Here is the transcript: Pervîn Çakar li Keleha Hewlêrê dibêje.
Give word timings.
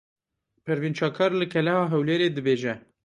Pervîn 0.65 0.93
Çakar 0.99 1.31
li 1.39 1.45
Keleha 1.51 1.85
Hewlêrê 1.91 2.27
dibêje. 2.35 2.73